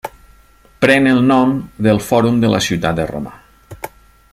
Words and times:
Pren 0.85 1.09
el 1.11 1.21
nom 1.31 1.53
del 1.89 2.01
fòrum 2.07 2.41
de 2.45 2.51
la 2.55 2.63
ciutat 2.69 2.99
de 3.03 3.07
Roma. 3.13 3.37